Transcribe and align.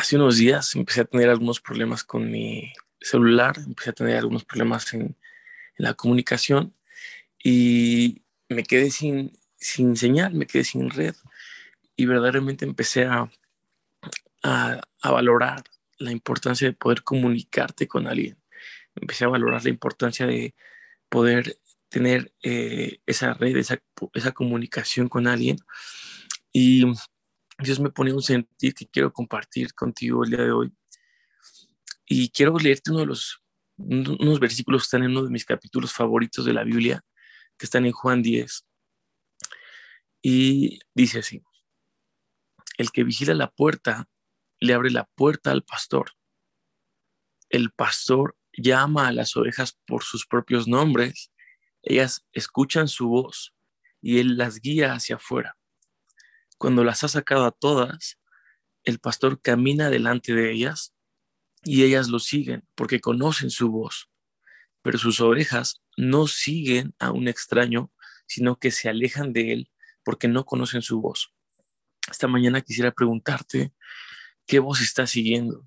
hace 0.00 0.16
unos 0.16 0.38
días 0.38 0.74
empecé 0.76 1.02
a 1.02 1.04
tener 1.04 1.28
algunos 1.28 1.60
problemas 1.60 2.04
con 2.04 2.30
mi 2.30 2.72
celular, 3.02 3.58
empecé 3.58 3.90
a 3.90 3.92
tener 3.92 4.16
algunos 4.16 4.44
problemas 4.44 4.92
en, 4.94 5.16
la 5.76 5.94
comunicación 5.94 6.74
y 7.42 8.22
me 8.50 8.64
quedé 8.64 8.90
sin, 8.90 9.32
sin 9.56 9.96
señal, 9.96 10.34
me 10.34 10.46
quedé 10.46 10.64
sin 10.64 10.90
red 10.90 11.14
y 11.96 12.04
verdaderamente 12.04 12.66
empecé 12.66 13.04
a, 13.06 13.30
a, 14.42 14.80
valorar 15.02 15.64
la 15.96 16.12
importancia 16.12 16.68
de 16.68 16.74
poder 16.74 17.02
comunicarte 17.02 17.88
con 17.88 18.06
alguien. 18.06 18.36
Empecé 18.94 19.24
a 19.24 19.28
valorar 19.28 19.64
la 19.64 19.70
importancia 19.70 20.26
de 20.26 20.54
poder 21.08 21.58
tener 21.88 22.34
eh, 22.42 23.00
esa 23.06 23.32
red, 23.32 23.56
esa, 23.56 23.78
esa 24.12 24.32
comunicación 24.32 25.08
con 25.08 25.26
alguien. 25.26 25.56
Y 26.52 26.84
Dios 27.62 27.80
me 27.80 27.90
pone 27.90 28.12
un 28.12 28.22
sentir 28.22 28.74
que 28.74 28.86
quiero 28.86 29.12
compartir 29.12 29.74
contigo 29.74 30.24
el 30.24 30.30
día 30.30 30.44
de 30.44 30.52
hoy. 30.52 30.72
Y 32.06 32.30
quiero 32.30 32.58
leerte 32.58 32.90
uno 32.90 33.00
de 33.00 33.06
los 33.06 33.42
unos 33.76 34.40
versículos 34.40 34.82
que 34.82 34.86
están 34.86 35.04
en 35.04 35.12
uno 35.12 35.24
de 35.24 35.30
mis 35.30 35.44
capítulos 35.44 35.92
favoritos 35.92 36.44
de 36.44 36.52
la 36.52 36.64
Biblia, 36.64 37.02
que 37.56 37.64
están 37.64 37.86
en 37.86 37.92
Juan 37.92 38.22
10. 38.22 38.66
Y 40.22 40.80
dice 40.94 41.20
así: 41.20 41.42
El 42.76 42.90
que 42.90 43.04
vigila 43.04 43.34
la 43.34 43.50
puerta 43.50 44.08
le 44.58 44.74
abre 44.74 44.90
la 44.90 45.04
puerta 45.14 45.50
al 45.50 45.62
pastor. 45.62 46.12
El 47.48 47.70
pastor 47.72 48.36
llama 48.52 49.08
a 49.08 49.12
las 49.12 49.36
ovejas 49.36 49.78
por 49.86 50.02
sus 50.02 50.26
propios 50.26 50.68
nombres. 50.68 51.32
Ellas 51.82 52.26
escuchan 52.32 52.88
su 52.88 53.08
voz 53.08 53.54
y 54.02 54.18
él 54.18 54.36
las 54.36 54.60
guía 54.60 54.92
hacia 54.92 55.16
afuera. 55.16 55.56
Cuando 56.60 56.84
las 56.84 57.04
ha 57.04 57.08
sacado 57.08 57.46
a 57.46 57.52
todas, 57.52 58.18
el 58.84 58.98
pastor 58.98 59.40
camina 59.40 59.88
delante 59.88 60.34
de 60.34 60.52
ellas 60.52 60.94
y 61.64 61.84
ellas 61.84 62.10
lo 62.10 62.18
siguen 62.18 62.68
porque 62.74 63.00
conocen 63.00 63.48
su 63.48 63.70
voz. 63.70 64.10
Pero 64.82 64.98
sus 64.98 65.22
ovejas 65.22 65.80
no 65.96 66.26
siguen 66.26 66.94
a 66.98 67.12
un 67.12 67.28
extraño, 67.28 67.90
sino 68.26 68.58
que 68.58 68.70
se 68.72 68.90
alejan 68.90 69.32
de 69.32 69.54
él 69.54 69.70
porque 70.04 70.28
no 70.28 70.44
conocen 70.44 70.82
su 70.82 71.00
voz. 71.00 71.32
Esta 72.10 72.28
mañana 72.28 72.60
quisiera 72.60 72.90
preguntarte, 72.90 73.72
¿qué 74.46 74.58
voz 74.58 74.82
estás 74.82 75.12
siguiendo? 75.12 75.66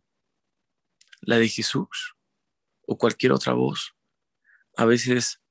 ¿La 1.21 1.39
de 1.39 1.49
Jesús 1.49 2.13
o 2.85 2.99
cualquier 2.99 3.31
otra 3.31 3.53
voz? 3.53 3.95
A 4.77 4.85
veces 4.85 5.41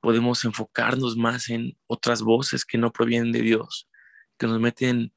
podemos 0.00 0.42
enfocarnos 0.46 1.18
más 1.18 1.50
en 1.50 1.76
otras 1.86 2.22
voces 2.22 2.64
que 2.64 2.78
no 2.78 2.90
provienen 2.94 3.30
de 3.30 3.42
Dios 3.42 3.89
que 4.40 4.46
nos 4.46 4.58
meten 4.58 5.12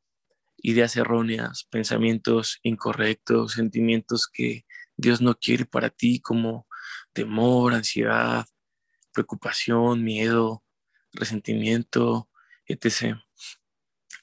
ideas 0.57 0.97
erróneas, 0.97 1.63
pensamientos 1.71 2.59
incorrectos, 2.61 3.53
sentimientos 3.53 4.27
que 4.27 4.65
Dios 4.97 5.21
no 5.21 5.35
quiere 5.35 5.65
para 5.65 5.89
ti, 5.89 6.19
como 6.19 6.67
temor, 7.13 7.73
ansiedad, 7.73 8.45
preocupación, 9.13 10.03
miedo, 10.03 10.61
resentimiento, 11.13 12.29
etc. 12.65 13.17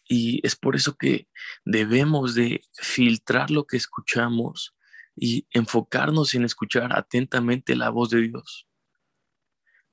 Y 0.06 0.46
es 0.46 0.54
por 0.54 0.76
eso 0.76 0.96
que 0.96 1.28
debemos 1.64 2.34
de 2.34 2.60
filtrar 2.74 3.50
lo 3.50 3.64
que 3.66 3.78
escuchamos 3.78 4.76
y 5.16 5.46
enfocarnos 5.50 6.34
en 6.34 6.44
escuchar 6.44 6.94
atentamente 6.94 7.74
la 7.74 7.88
voz 7.88 8.10
de 8.10 8.20
Dios. 8.20 8.68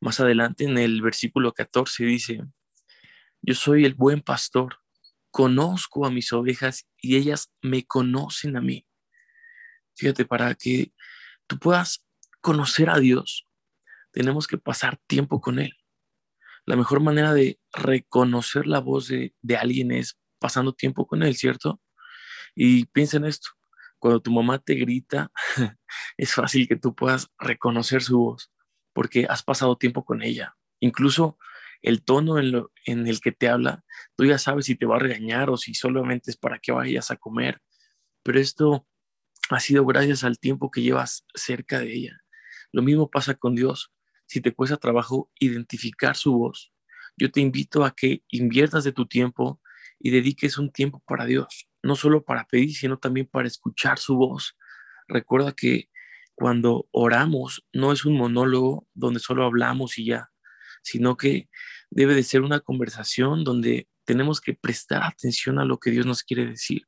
Más 0.02 0.19
adelante 0.19 0.66
en 0.66 0.77
el 0.77 1.02
versículo 1.02 1.53
14 1.53 2.03
dice, 2.03 2.42
yo 3.42 3.55
soy 3.55 3.86
el 3.86 3.94
buen 3.94 4.21
pastor 4.21 4.80
conozco 5.31 6.06
a 6.06 6.11
mis 6.11 6.31
ovejas 6.33 6.88
y 6.97 7.16
ellas 7.16 7.52
me 7.61 7.86
conocen 7.86 8.58
a 8.58 8.61
mí. 8.61 8.86
Fíjate, 9.95 10.25
para 10.25 10.53
que 10.56 10.94
tú 11.47 11.58
puedas 11.58 12.03
conocer 12.42 12.89
a 12.89 12.99
Dios, 12.99 13.48
tenemos 14.11 14.48
que 14.48 14.58
pasar 14.58 14.99
tiempo 15.08 15.42
con 15.42 15.60
Él. 15.60 15.73
La 16.65 16.76
mejor 16.76 16.99
manera 17.02 17.33
de 17.33 17.60
reconocer 17.71 18.67
la 18.67 18.80
voz 18.80 19.08
de, 19.08 19.33
alguien 19.58 19.92
es 19.92 20.20
pasando 20.39 20.73
tiempo 20.73 21.08
con 21.08 21.23
Él, 21.23 21.36
¿cierto? 21.36 21.82
Y 22.55 22.86
piensa 22.86 23.17
en 23.17 23.26
esto, 23.26 23.49
cuando 23.99 24.20
tu 24.21 24.32
mamá 24.32 24.59
te 24.59 24.76
grita, 24.76 25.32
es 26.17 26.33
fácil 26.33 26.67
que 26.67 26.76
tú 26.76 26.95
puedas 26.95 27.30
reconocer 27.39 28.04
su 28.04 28.17
voz 28.17 28.52
porque 28.94 29.27
has 29.30 29.44
pasado 29.44 29.77
tiempo 29.77 30.04
con 30.04 30.23
ella. 30.23 30.58
Incluso 30.80 31.38
el 31.82 32.04
tono 32.04 32.39
en, 32.39 33.08
el 33.08 33.21
que 33.21 33.32
te 33.32 33.49
habla, 33.49 33.83
tú 34.15 34.26
ya 34.26 34.38
sabes 34.38 34.65
si 34.65 34.76
te 34.76 34.86
va 34.86 34.98
a 34.98 34.99
regañar 34.99 35.49
o 35.49 35.58
si 35.58 35.73
solamente 35.73 36.32
es 36.32 36.38
para 36.38 36.60
que 36.60 36.71
vayas 36.71 37.11
a 37.11 37.17
comer, 37.17 37.61
pero 38.23 38.39
esto 38.39 38.88
ha 39.49 39.60
sido 39.60 39.86
gracias 39.86 40.23
al 40.23 40.39
tiempo 40.39 40.71
que 40.71 40.82
llevas 40.82 41.26
cerca 41.33 41.80
de 41.80 41.93
ella. 41.93 42.21
Lo 42.71 42.82
mismo 42.82 43.10
pasa 43.10 43.36
con 43.36 43.55
Dios. 43.55 43.92
Si 44.26 44.42
te 44.42 44.54
cuesta 44.54 44.77
trabajo 44.77 45.32
identificar 45.39 46.15
su 46.15 46.33
voz, 46.33 46.73
yo 47.15 47.32
te 47.32 47.39
invito 47.39 47.86
a 47.86 47.95
que 47.95 48.23
inviertas 48.30 48.83
de 48.83 48.92
tu 48.92 49.08
tiempo 49.08 49.61
y 49.99 50.11
dediques 50.11 50.58
un 50.58 50.71
tiempo 50.71 51.02
para 51.08 51.26
Dios, 51.26 51.67
no 51.82 51.95
solo 51.95 52.23
para 52.23 52.45
pedir, 52.45 52.76
sino 52.76 52.98
también 52.99 53.26
para 53.26 53.48
escuchar 53.48 53.98
su 53.98 54.15
voz. 54.15 54.55
Recuerda 55.08 55.54
que 55.54 55.89
cuando 56.36 56.88
oramos 56.92 57.65
no 57.73 57.92
es 57.92 58.05
un 58.05 58.15
monólogo 58.17 58.88
donde 58.94 59.20
solo 59.20 59.45
hablamos 59.45 59.98
y 59.98 60.05
ya, 60.05 60.30
sino 60.83 61.17
que 61.17 61.49
debe 61.89 62.15
de 62.15 62.23
ser 62.23 62.42
una 62.42 62.59
conversación 62.59 63.43
donde 63.43 63.87
tenemos 64.05 64.42
que 64.42 64.53
prestar 64.53 65.03
atención 65.03 65.59
a 65.59 65.65
lo 65.65 65.80
que 65.80 65.92
Dios 65.92 66.05
nos 66.05 66.23
quiere 66.23 66.45
decir. 66.45 66.87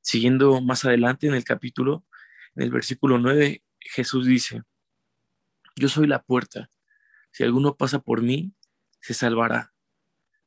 Siguiendo 0.00 0.60
más 0.60 0.84
adelante 0.84 1.26
en 1.26 1.34
el 1.34 1.44
capítulo, 1.44 2.06
en 2.54 2.64
el 2.64 2.70
versículo 2.70 3.18
9, 3.18 3.62
Jesús 3.80 4.26
dice, 4.26 4.62
yo 5.76 5.88
soy 5.88 6.06
la 6.06 6.22
puerta. 6.22 6.70
Si 7.30 7.44
alguno 7.44 7.76
pasa 7.76 8.00
por 8.00 8.22
mí, 8.22 8.52
se 9.00 9.14
salvará. 9.14 9.72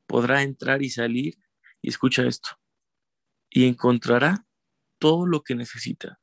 Podrá 0.06 0.42
entrar 0.42 0.82
y 0.82 0.90
salir, 0.90 1.38
y 1.80 1.88
escucha 1.88 2.24
esto, 2.24 2.50
y 3.48 3.66
encontrará 3.66 4.46
todo 4.98 5.26
lo 5.26 5.42
que 5.42 5.54
necesita. 5.54 6.20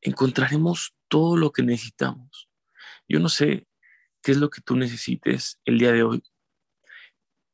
Encontraremos 0.00 0.94
todo 1.08 1.36
lo 1.36 1.52
que 1.52 1.62
necesitamos. 1.62 2.48
Yo 3.08 3.20
no 3.20 3.28
sé 3.28 3.66
qué 4.22 4.32
es 4.32 4.38
lo 4.38 4.50
que 4.50 4.60
tú 4.60 4.76
necesites 4.76 5.60
el 5.64 5.78
día 5.78 5.92
de 5.92 6.02
hoy, 6.04 6.22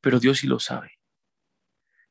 pero 0.01 0.21
Dios 0.21 0.39
sí 0.39 0.47
lo 0.47 0.61
sabe. 0.61 0.99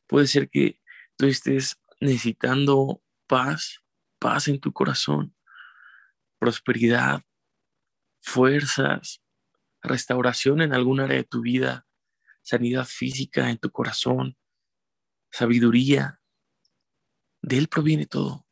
Puede 0.07 0.27
ser 0.27 0.49
que 0.49 0.81
tú 1.15 1.25
estés 1.25 1.79
necesitando 1.99 3.03
paz, 3.27 3.83
paz 4.19 4.47
en 4.47 4.59
tu 4.59 4.71
corazón, 4.73 5.35
prosperidad, 6.39 7.23
fuerzas, 8.21 9.21
restauración 9.81 10.61
en 10.61 10.73
algún 10.73 10.99
área 10.99 11.17
de 11.17 11.23
tu 11.23 11.41
vida, 11.41 11.87
sanidad 12.41 12.85
física 12.85 13.49
en 13.49 13.57
tu 13.57 13.71
corazón, 13.71 14.37
sabiduría. 15.31 16.21
De 17.41 17.57
Él 17.57 17.67
proviene 17.67 18.05
todo. 18.05 18.45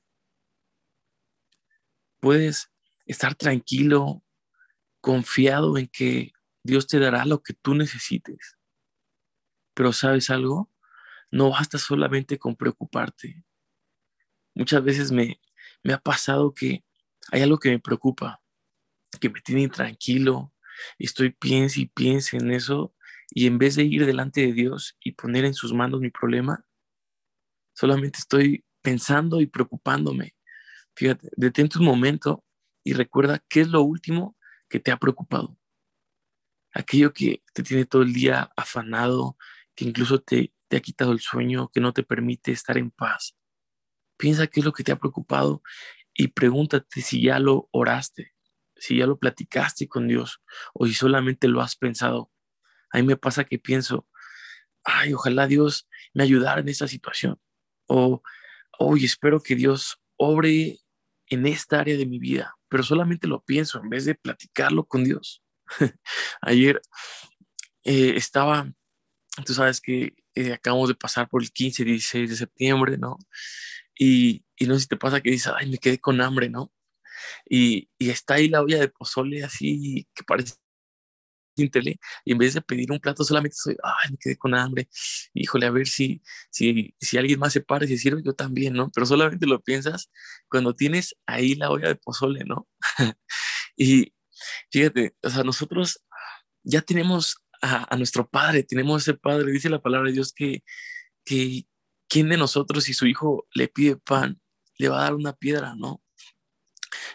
Puedes 2.20 2.72
estar 3.06 3.36
tranquilo 3.36 4.25
confiado 5.06 5.78
en 5.78 5.86
que 5.88 6.34
Dios 6.64 6.88
te 6.88 6.98
dará 6.98 7.26
lo 7.26 7.44
que 7.44 7.54
tú 7.54 7.76
necesites. 7.76 8.58
Pero 9.76 9.94
sabes 9.94 10.32
algo, 10.32 10.72
no 11.30 11.52
basta 11.52 11.78
solamente 11.78 12.40
con 12.40 12.56
preocuparte. 12.56 13.44
Muchas 14.56 14.84
veces 14.84 15.12
me, 15.12 15.40
me 15.84 15.94
ha 15.94 16.00
pasado 16.00 16.56
que 16.56 16.84
hay 17.32 17.44
algo 17.44 17.60
que 17.60 17.70
me 17.70 17.78
preocupa, 17.78 18.42
que 19.22 19.30
me 19.30 19.42
tiene 19.42 19.62
intranquilo, 19.62 20.52
estoy 20.98 21.30
piense 21.30 21.82
y 21.82 21.86
piense 21.86 22.38
en 22.38 22.50
eso, 22.50 22.96
y 23.30 23.46
en 23.46 23.60
vez 23.60 23.76
de 23.76 23.84
ir 23.84 24.08
delante 24.08 24.42
de 24.42 24.54
Dios 24.54 24.98
y 25.00 25.12
poner 25.12 25.46
en 25.46 25.54
sus 25.54 25.72
manos 25.72 26.02
mi 26.02 26.10
problema, 26.10 26.66
solamente 27.76 28.18
estoy 28.18 28.66
pensando 28.82 29.40
y 29.40 29.46
preocupándome. 29.46 30.36
Fíjate, 30.96 31.30
detente 31.38 31.78
un 31.78 31.86
momento 31.86 32.44
y 32.84 32.94
recuerda 32.94 33.46
qué 33.48 33.62
es 33.62 33.68
lo 33.68 33.84
último 33.84 34.35
que 34.76 34.82
te 34.82 34.92
ha 34.92 34.98
preocupado, 34.98 35.58
aquello 36.74 37.14
que 37.14 37.42
te 37.54 37.64
tiene 37.64 37.86
todo 37.86 38.02
el 38.02 38.12
día 38.12 38.52
afanado, 38.58 39.38
que 39.74 39.86
incluso 39.86 40.20
te, 40.20 40.54
te 40.68 40.76
ha 40.76 40.82
quitado 40.82 41.14
el 41.14 41.22
sueño, 41.22 41.70
que 41.70 41.80
no 41.80 41.94
te 41.94 42.04
permite 42.04 42.52
estar 42.52 42.78
en 42.78 42.92
paz. 42.92 43.38
Piensa 44.18 44.48
qué 44.48 44.60
es 44.60 44.66
lo 44.66 44.74
que 44.74 44.84
te 44.84 44.92
ha 44.92 45.00
preocupado 45.00 45.64
y 46.14 46.28
pregúntate 46.28 47.02
si 47.02 47.22
ya 47.22 47.40
lo 47.40 47.70
oraste, 47.72 48.34
si 48.76 48.98
ya 48.98 49.08
lo 49.08 49.18
platicaste 49.18 49.88
con 49.88 50.10
Dios 50.10 50.42
o 50.74 50.86
si 50.86 50.94
solamente 50.94 51.48
lo 51.48 51.62
has 51.62 51.78
pensado. 51.78 52.30
A 52.92 52.98
mí 52.98 53.04
me 53.04 53.16
pasa 53.16 53.46
que 53.46 53.60
pienso, 53.60 54.06
ay, 54.84 55.14
ojalá 55.14 55.48
Dios 55.48 55.88
me 56.14 56.24
ayudara 56.24 56.60
en 56.60 56.68
esta 56.68 56.90
situación. 56.90 57.40
O, 57.88 58.22
hoy 58.78 59.06
espero 59.06 59.42
que 59.42 59.56
Dios 59.56 60.02
obre 60.18 60.80
en 61.28 61.46
esta 61.46 61.80
área 61.80 61.96
de 61.96 62.06
mi 62.06 62.20
vida 62.20 62.58
pero 62.76 62.84
solamente 62.84 63.26
lo 63.26 63.42
pienso 63.42 63.80
en 63.80 63.88
vez 63.88 64.04
de 64.04 64.16
platicarlo 64.16 64.84
con 64.84 65.06
Dios. 65.06 65.42
Ayer 66.42 66.82
eh, 67.86 68.16
estaba, 68.18 68.70
tú 69.46 69.54
sabes 69.54 69.80
que 69.80 70.14
eh, 70.34 70.52
acabamos 70.52 70.90
de 70.90 70.96
pasar 70.96 71.30
por 71.30 71.42
el 71.42 71.54
15, 71.54 71.86
16 71.86 72.30
de 72.30 72.36
septiembre, 72.36 72.98
¿no? 72.98 73.18
Y 73.98 74.44
y 74.58 74.66
no 74.66 74.76
sé 74.76 74.82
si 74.82 74.88
te 74.88 74.98
pasa 74.98 75.22
que 75.22 75.32
dices, 75.32 75.54
ay, 75.56 75.70
me 75.70 75.78
quedé 75.78 76.00
con 76.00 76.20
hambre, 76.20 76.50
¿no? 76.50 76.74
Y, 77.50 77.90
y 77.98 78.10
está 78.10 78.34
ahí 78.34 78.50
la 78.50 78.62
olla 78.62 78.78
de 78.78 78.90
pozole 78.90 79.42
así 79.46 80.06
que 80.14 80.26
parece 80.26 80.56
y 81.56 82.32
en 82.32 82.38
vez 82.38 82.54
de 82.54 82.62
pedir 82.62 82.92
un 82.92 83.00
plato 83.00 83.24
solamente 83.24 83.56
soy, 83.56 83.76
ay, 83.84 84.12
me 84.12 84.18
quedé 84.18 84.38
con 84.38 84.54
hambre, 84.56 84.90
híjole, 85.34 85.66
a 85.66 85.72
ver 85.72 85.88
si, 85.88 86.22
si, 86.50 86.96
si 87.00 87.18
alguien 87.18 87.40
más 87.40 87.54
se 87.54 87.62
para 87.62 87.88
se 87.88 87.98
sirve, 87.98 88.22
yo 88.24 88.34
también, 88.34 88.74
¿no? 88.74 88.92
Pero 88.92 89.06
solamente 89.06 89.46
lo 89.46 89.62
piensas 89.62 90.12
cuando 90.50 90.76
tienes 90.76 91.16
ahí 91.26 91.56
la 91.56 91.70
olla 91.70 91.88
de 91.88 91.96
pozole, 91.96 92.44
¿no? 92.46 92.68
y 93.78 94.14
fíjate, 94.72 95.16
o 95.24 95.30
sea, 95.30 95.44
nosotros 95.44 96.04
ya 96.64 96.82
tenemos 96.82 97.38
a, 97.62 97.94
a, 97.94 97.98
nuestro 97.98 98.30
Padre, 98.30 98.64
tenemos 98.64 99.04
ese 99.04 99.14
Padre, 99.14 99.52
dice 99.52 99.70
la 99.70 99.82
palabra 99.82 100.10
de 100.10 100.14
Dios 100.14 100.34
que, 100.34 100.64
que 101.24 101.66
¿quién 102.08 102.30
de 102.30 102.38
nosotros 102.38 102.86
si 102.86 102.94
su 102.94 103.08
hijo 103.08 103.48
le 103.54 103.68
pide 103.68 103.98
pan, 103.98 104.42
le 104.78 104.90
va 104.90 105.00
a 105.00 105.04
dar 105.04 105.16
una 105.16 105.34
piedra, 105.34 105.76
¿no? 105.76 106.02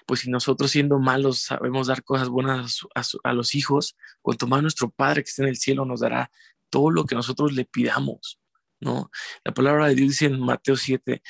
Pues 0.07 0.21
si 0.21 0.31
nosotros 0.31 0.71
siendo 0.71 0.99
malos 0.99 1.41
sabemos 1.41 1.87
dar 1.87 2.03
cosas 2.05 2.29
buenas 2.29 2.81
a, 3.25 3.33
los 3.33 3.55
hijos, 3.55 3.97
cuanto 4.23 4.47
más 4.47 4.63
nuestro 4.63 4.91
Padre 4.91 5.23
que 5.23 5.31
está 5.31 5.43
en 5.43 5.49
el 5.49 5.57
cielo 5.57 5.85
nos 5.85 6.01
dará 6.01 6.31
todo 6.71 6.91
lo 6.91 7.05
que 7.05 7.15
nosotros 7.15 7.53
le 7.53 7.65
pidamos, 7.65 8.41
¿no? 8.81 9.11
La 9.45 9.53
palabra 9.53 9.89
de 9.89 9.95
Dios 9.95 10.09
dice 10.11 10.27
en 10.27 10.41
Mateo 10.41 10.77
7, 10.77 11.23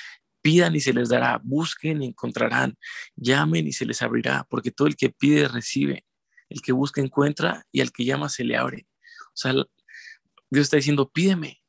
pidan 0.43 0.75
y 0.75 0.81
se 0.81 0.93
les 0.93 1.09
dará, 1.09 1.41
busquen 1.43 2.03
y 2.03 2.07
encontrarán, 2.07 2.79
llamen 3.17 3.67
y 3.67 3.73
se 3.73 3.87
les 3.87 4.03
abrirá, 4.03 4.47
porque 4.49 4.71
todo 4.71 4.89
el 4.89 4.97
que 4.97 5.11
pide 5.11 5.49
recibe, 5.49 6.07
el 6.49 6.63
que 6.63 6.73
busca 6.73 7.01
encuentra 7.01 7.67
y 7.73 7.81
al 7.81 7.93
que 7.93 8.05
llama 8.05 8.29
se 8.29 8.45
le 8.45 8.57
abre. 8.57 8.87
O 9.29 9.37
sea, 9.37 9.53
Dios 9.53 10.65
está 10.65 10.77
diciendo, 10.77 11.11
pídeme, 11.11 11.60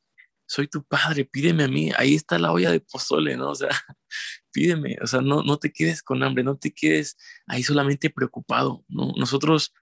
soy 0.52 0.68
tu 0.68 0.84
padre, 0.84 1.24
pídeme 1.24 1.64
a 1.64 1.68
mí, 1.68 1.92
ahí 1.96 2.14
está 2.14 2.38
la 2.38 2.52
olla 2.52 2.70
de 2.70 2.80
pozole, 2.80 3.38
¿no? 3.38 3.52
O 3.52 3.54
sea, 3.54 3.70
pídeme, 4.52 4.98
o 5.02 5.06
sea, 5.06 5.22
no, 5.22 5.42
no 5.42 5.56
te 5.56 5.72
quedes 5.72 6.02
con 6.02 6.22
hambre, 6.22 6.44
no 6.44 6.58
te 6.58 6.74
quedes 6.74 7.16
ahí 7.46 7.62
solamente 7.62 8.10
preocupado, 8.10 8.84
¿no? 8.86 9.14
Nosotros 9.16 9.72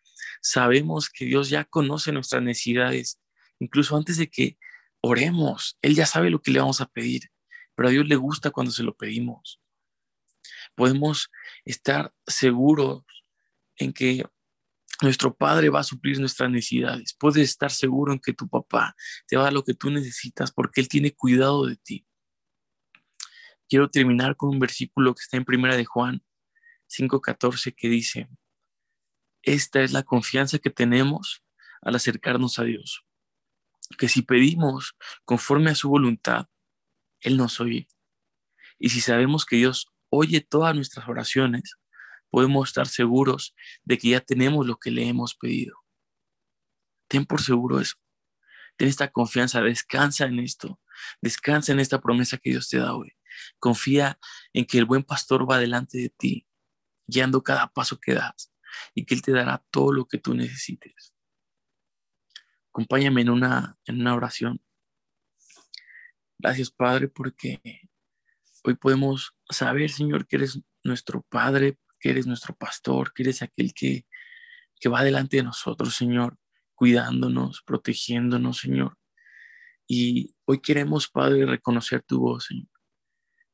sabemos 0.41 1.11
que 1.11 1.25
Dios 1.25 1.51
ya 1.51 1.65
conoce 1.65 2.13
nuestras 2.13 2.41
necesidades, 2.43 3.21
incluso 3.59 3.97
antes 3.97 4.17
de 4.17 4.29
que 4.29 4.59
oremos, 5.01 5.77
Él 5.83 5.97
ya 5.97 6.07
sabe 6.07 6.31
lo 6.31 6.41
que 6.41 6.53
le 6.53 6.61
vamos 6.61 6.81
a 6.81 6.87
pedir, 6.87 7.33
pero 7.75 7.89
a 7.89 7.91
Dios 7.91 8.07
le 8.07 8.15
gusta 8.15 8.53
cuando 8.53 8.71
se 8.71 8.85
lo 8.85 8.97
pedimos. 8.97 9.61
Podemos 10.77 11.33
estar 11.65 12.15
seguros 12.29 13.03
en 13.77 13.93
que 13.93 14.25
nuestro 15.03 15.35
Padre 15.35 15.71
va 15.71 15.81
a 15.81 15.85
suplir 15.85 16.19
nuestras 16.21 16.51
necesidades. 16.51 17.15
Puedes 17.19 17.49
estar 17.49 17.71
seguro 17.71 18.13
en 18.13 18.19
que 18.19 18.33
tu 18.33 18.49
papá 18.49 18.95
te 19.27 19.37
va 19.37 19.43
a 19.43 19.45
dar 19.45 19.53
lo 19.53 19.65
que 19.65 19.75
tú 19.75 19.91
necesitas 19.91 20.53
porque 20.53 20.81
Él 20.81 20.89
tiene 20.89 21.13
cuidado 21.15 21.67
de 21.67 21.77
ti. 21.77 22.07
Quiero 23.69 23.89
terminar 23.89 24.37
con 24.37 24.51
un 24.51 24.59
versículo 24.59 25.15
que 25.15 25.23
está 25.23 25.37
en 25.37 25.45
Primera 25.45 25.77
de 25.77 25.85
Juan 25.85 26.23
5:14 26.89 27.75
que 27.75 27.89
dice, 27.89 28.29
esta 29.43 29.81
es 29.81 29.93
la 29.93 30.03
confianza 30.03 30.59
que 30.59 30.71
tenemos 30.71 31.43
al 31.81 31.95
acercarnos 31.95 32.59
a 32.59 32.65
Dios, 32.65 33.07
que 33.97 34.09
si 34.09 34.23
pedimos 34.23 34.97
conforme 35.25 35.71
a 35.71 35.75
su 35.75 35.89
voluntad, 35.89 36.49
Él 37.21 37.37
nos 37.37 37.61
oye. 37.61 37.89
Y 38.79 38.91
si 38.91 39.01
sabemos 39.01 39.47
que 39.47 39.57
Dios 39.57 39.87
oye 40.11 40.41
todas 40.41 40.75
nuestras 40.75 41.09
oraciones, 41.09 41.77
podemos 42.31 42.69
estar 42.69 42.87
seguros 42.87 43.55
de 43.85 43.99
que 43.99 44.11
ya 44.11 44.21
tenemos 44.21 44.67
lo 44.67 44.77
que 44.79 44.91
le 44.91 45.07
hemos 45.07 45.35
pedido. 45.35 45.77
Ten 47.09 47.27
por 47.27 47.43
seguro 47.43 47.81
eso. 47.81 47.97
Ten 48.77 48.89
esta 48.89 49.11
confianza, 49.11 49.61
descansa 49.61 50.25
en 50.25 50.39
esto, 50.39 50.81
descansa 51.21 51.73
en 51.73 51.81
esta 51.81 52.01
promesa 52.01 52.39
que 52.39 52.51
Dios 52.51 52.69
te 52.69 52.79
da 52.79 52.95
hoy. 52.95 53.13
Confía 53.59 54.19
en 54.53 54.65
que 54.65 54.79
el 54.79 54.85
buen 54.85 55.03
pastor 55.03 55.51
va 55.51 55.59
delante 55.59 55.99
de 55.99 56.09
ti, 56.09 56.47
guiando 57.07 57.43
cada 57.43 57.67
paso 57.69 57.99
que 58.01 58.15
das 58.15 58.53
y 58.95 59.05
que 59.05 59.15
Él 59.15 59.23
te 59.23 59.33
dará 59.33 59.65
todo 59.71 59.93
lo 59.93 60.07
que 60.07 60.19
tú 60.19 60.35
necesites. 60.35 61.15
Acompáñame 62.71 63.23
en 63.23 63.31
una, 63.31 63.77
en 63.85 64.01
una 64.01 64.15
oración. 64.15 64.63
Gracias, 66.39 66.71
Padre, 66.71 67.09
porque 67.09 67.61
hoy 68.65 68.75
podemos 68.75 69.37
saber, 69.51 69.91
Señor, 69.91 70.27
que 70.27 70.37
eres 70.37 70.61
nuestro 70.85 71.23
Padre, 71.23 71.79
que 72.01 72.11
eres 72.11 72.27
nuestro 72.27 72.55
pastor, 72.57 73.13
que 73.13 73.23
eres 73.23 73.43
aquel 73.43 73.73
que, 73.75 74.07
que 74.81 74.89
va 74.89 75.05
delante 75.05 75.37
de 75.37 75.43
nosotros, 75.43 75.95
Señor, 75.95 76.39
cuidándonos, 76.75 77.63
protegiéndonos, 77.63 78.59
Señor. 78.59 78.97
Y 79.87 80.35
hoy 80.47 80.61
queremos, 80.61 81.09
Padre, 81.09 81.47
reconocer 81.47 82.03
tu 82.03 82.21
voz, 82.21 82.47
Señor. 82.47 82.69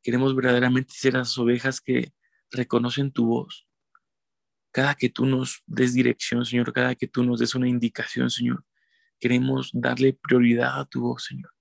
Queremos 0.03 0.37
verdaderamente 0.37 0.95
ser 0.95 1.15
las 1.15 1.37
ovejas 1.37 1.81
que 1.81 2.13
reconocen 2.51 3.11
tu 3.11 3.27
voz. 3.27 3.67
Cada 4.71 4.95
que 4.95 5.09
tú 5.09 5.27
nos 5.27 5.63
des 5.67 5.95
dirección, 5.95 6.45
Señor, 6.45 6.73
cada 6.73 6.95
que 6.95 7.09
tú 7.09 7.25
nos 7.25 7.41
des 7.41 7.55
una 7.55 7.69
indicación, 7.69 8.31
Señor, 8.31 8.65
queremos 9.19 9.71
darle 9.73 10.13
prioridad 10.13 10.79
a 10.79 10.85
tu 10.85 11.01
voz, 11.01 11.25
Señor 11.25 11.56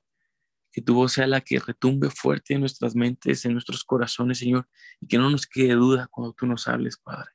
que 0.75 0.81
tu 0.81 0.94
voz 0.94 1.13
sea 1.13 1.25
la 1.25 1.39
que 1.39 1.57
retumbe 1.57 2.10
fuerte 2.10 2.54
en 2.54 2.60
nuestras 2.60 2.95
mentes, 2.95 3.45
en 3.45 3.54
nuestros 3.54 3.86
corazones, 3.86 4.39
Señor, 4.39 4.68
y 5.00 5.07
que 5.07 5.18
no 5.18 5.30
nos 5.30 5.48
quede 5.48 5.74
duda 5.74 6.10
cuando 6.12 6.33
tú 6.33 6.45
nos 6.45 6.68
hables, 6.68 6.98
Padre. 6.98 7.31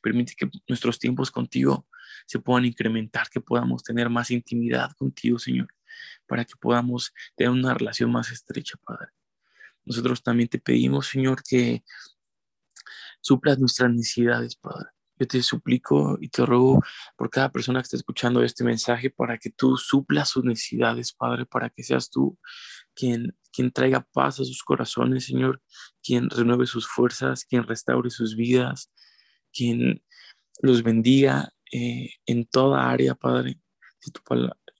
Permite 0.00 0.34
que 0.36 0.48
nuestros 0.68 1.00
tiempos 1.00 1.32
contigo 1.32 1.88
se 2.24 2.38
puedan 2.38 2.66
incrementar, 2.66 3.28
que 3.30 3.40
podamos 3.40 3.82
tener 3.82 4.08
más 4.08 4.30
intimidad 4.30 4.92
contigo, 4.92 5.40
Señor, 5.40 5.66
para 6.28 6.44
que 6.44 6.54
podamos 6.54 7.12
tener 7.34 7.50
una 7.50 7.74
relación 7.74 8.12
más 8.12 8.30
estrecha, 8.30 8.78
Padre. 8.84 9.08
Nosotros 9.84 10.22
también 10.22 10.48
te 10.48 10.60
pedimos, 10.60 11.08
Señor, 11.08 11.42
que 11.42 11.82
suplas 13.20 13.58
nuestras 13.58 13.90
necesidades, 13.90 14.54
Padre. 14.54 14.90
Yo 15.18 15.26
te 15.26 15.42
suplico 15.42 16.16
y 16.20 16.28
te 16.28 16.44
ruego 16.46 16.82
por 17.16 17.30
cada 17.30 17.50
persona 17.50 17.80
que 17.80 17.84
está 17.84 17.96
escuchando 17.96 18.42
este 18.42 18.64
mensaje 18.64 19.10
para 19.10 19.38
que 19.38 19.50
tú 19.50 19.76
suplas 19.76 20.28
sus 20.28 20.44
necesidades, 20.44 21.12
Padre, 21.12 21.46
para 21.46 21.70
que 21.70 21.82
seas 21.82 22.10
tú 22.10 22.38
quien, 22.94 23.36
quien 23.52 23.70
traiga 23.72 24.06
paz 24.12 24.40
a 24.40 24.44
sus 24.44 24.62
corazones, 24.62 25.24
Señor, 25.24 25.62
quien 26.02 26.30
renueve 26.30 26.66
sus 26.66 26.86
fuerzas, 26.86 27.44
quien 27.44 27.64
restaure 27.64 28.10
sus 28.10 28.36
vidas, 28.36 28.92
quien 29.52 30.02
los 30.60 30.82
bendiga 30.82 31.52
eh, 31.72 32.10
en 32.26 32.46
toda 32.46 32.90
área, 32.90 33.14
Padre. 33.14 33.60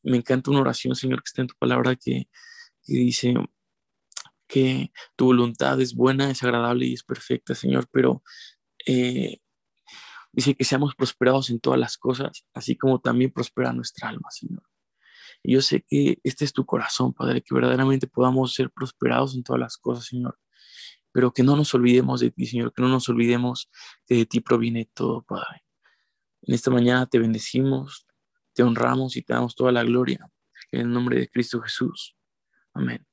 me 0.02 0.16
encanta 0.16 0.50
una 0.50 0.60
oración, 0.60 0.94
Señor, 0.94 1.22
que 1.22 1.28
está 1.28 1.42
en 1.42 1.48
tu 1.48 1.54
palabra 1.58 1.96
que, 1.96 2.28
que 2.84 2.92
dice 2.94 3.34
que 4.48 4.92
tu 5.14 5.26
voluntad 5.26 5.80
es 5.80 5.94
buena, 5.94 6.30
es 6.30 6.42
agradable 6.42 6.86
y 6.86 6.94
es 6.94 7.04
perfecta, 7.04 7.54
Señor, 7.54 7.88
pero 7.92 8.22
eh, 8.86 9.40
Dice 10.38 10.54
que 10.54 10.62
seamos 10.62 10.94
prosperados 10.94 11.50
en 11.50 11.58
todas 11.58 11.80
las 11.80 11.98
cosas, 11.98 12.44
así 12.54 12.76
como 12.76 13.00
también 13.00 13.32
prospera 13.32 13.72
nuestra 13.72 14.08
alma, 14.08 14.30
Señor. 14.30 14.62
Y 15.42 15.54
yo 15.54 15.60
sé 15.60 15.84
que 15.84 16.20
este 16.22 16.44
es 16.44 16.52
tu 16.52 16.64
corazón, 16.64 17.12
Padre, 17.12 17.42
que 17.42 17.52
verdaderamente 17.52 18.06
podamos 18.06 18.54
ser 18.54 18.70
prosperados 18.70 19.34
en 19.34 19.42
todas 19.42 19.58
las 19.58 19.76
cosas, 19.76 20.04
Señor. 20.04 20.38
Pero 21.10 21.32
que 21.32 21.42
no 21.42 21.56
nos 21.56 21.74
olvidemos 21.74 22.20
de 22.20 22.30
ti, 22.30 22.46
Señor, 22.46 22.72
que 22.72 22.82
no 22.82 22.88
nos 22.88 23.08
olvidemos 23.08 23.68
que 24.06 24.14
de 24.14 24.26
ti 24.26 24.38
proviene 24.38 24.88
todo, 24.94 25.22
Padre. 25.22 25.64
En 26.42 26.54
esta 26.54 26.70
mañana 26.70 27.06
te 27.06 27.18
bendecimos, 27.18 28.06
te 28.52 28.62
honramos 28.62 29.16
y 29.16 29.22
te 29.22 29.32
damos 29.32 29.56
toda 29.56 29.72
la 29.72 29.82
gloria. 29.82 30.24
En 30.70 30.82
el 30.82 30.92
nombre 30.92 31.18
de 31.18 31.28
Cristo 31.28 31.60
Jesús. 31.60 32.16
Amén. 32.74 33.07